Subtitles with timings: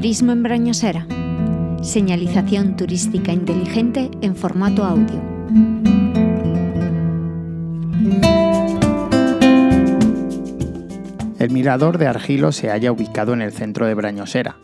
[0.00, 1.06] Turismo en Brañosera.
[1.82, 5.20] Señalización turística inteligente en formato audio.
[11.38, 14.56] El mirador de Argilo se halla ubicado en el centro de Brañosera,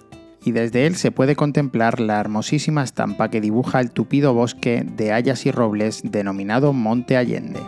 [0.43, 5.13] y desde él se puede contemplar la hermosísima estampa que dibuja el tupido bosque de
[5.13, 7.61] hayas y robles denominado Monte Allende.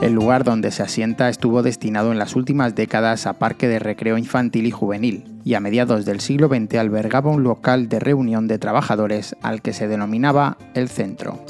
[0.00, 4.16] El lugar donde se asienta estuvo destinado en las últimas décadas a parque de recreo
[4.16, 8.60] infantil y juvenil, y a mediados del siglo XX albergaba un local de reunión de
[8.60, 11.44] trabajadores al que se denominaba el centro.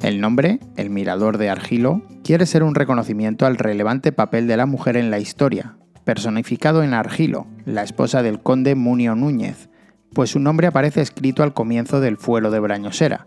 [0.00, 4.66] El nombre, el Mirador de Argilo, quiere ser un reconocimiento al relevante papel de la
[4.66, 9.68] mujer en la historia, personificado en Argilo, la esposa del conde Munio Núñez,
[10.12, 13.26] pues su nombre aparece escrito al comienzo del fuero de Brañosera.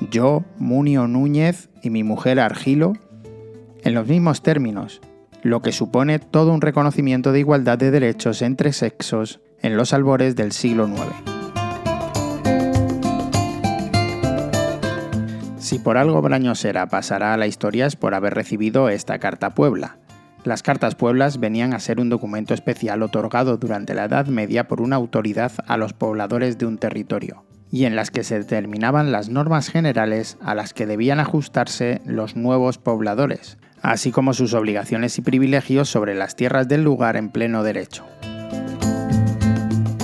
[0.00, 2.94] Yo, Munio Núñez y mi mujer Argilo,
[3.82, 5.00] en los mismos términos,
[5.42, 10.36] lo que supone todo un reconocimiento de igualdad de derechos entre sexos en los albores
[10.36, 11.34] del siglo IX.
[15.58, 19.98] Si por algo Brañosera pasará a la historia es por haber recibido esta Carta Puebla.
[20.44, 24.82] Las Cartas Pueblas venían a ser un documento especial otorgado durante la Edad Media por
[24.82, 29.28] una autoridad a los pobladores de un territorio, y en las que se determinaban las
[29.28, 35.22] normas generales a las que debían ajustarse los nuevos pobladores, así como sus obligaciones y
[35.22, 38.06] privilegios sobre las tierras del lugar en pleno derecho.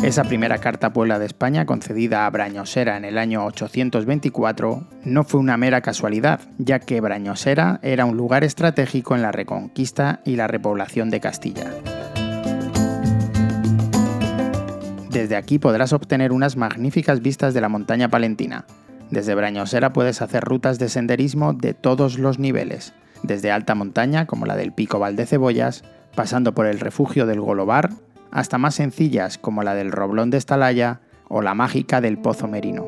[0.02, 5.38] Esa primera carta Puebla de España, concedida a Brañosera en el año 824, no fue
[5.38, 10.48] una mera casualidad, ya que Brañosera era un lugar estratégico en la reconquista y la
[10.48, 11.70] repoblación de Castilla.
[15.10, 18.64] Desde aquí podrás obtener unas magníficas vistas de la montaña palentina.
[19.10, 22.94] Desde Brañosera puedes hacer rutas de senderismo de todos los niveles,
[23.24, 25.82] desde alta montaña como la del Pico Valdecebollas,
[26.14, 27.90] pasando por el refugio del Golobar
[28.30, 32.86] hasta más sencillas como la del Roblón de Estalaya o la mágica del Pozo Merino.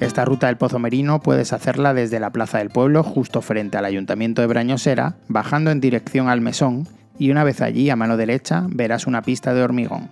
[0.00, 3.84] Esta ruta del Pozo Merino puedes hacerla desde la Plaza del Pueblo, justo frente al
[3.84, 8.66] Ayuntamiento de Brañosera, bajando en dirección al Mesón, y una vez allí, a mano derecha,
[8.68, 10.10] verás una pista de hormigón.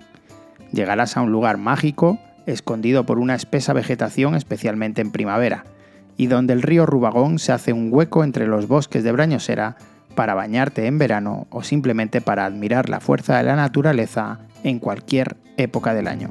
[0.72, 5.64] Llegarás a un lugar mágico, escondido por una espesa vegetación, especialmente en primavera,
[6.16, 9.76] y donde el río Rubagón se hace un hueco entre los bosques de Brañosera
[10.14, 15.36] para bañarte en verano o simplemente para admirar la fuerza de la naturaleza en cualquier
[15.56, 16.30] época del año.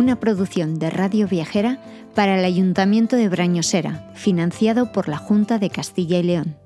[0.00, 1.78] Una producción de Radio Viajera
[2.14, 6.56] para el Ayuntamiento de Brañosera, financiado por la Junta de Castilla y León.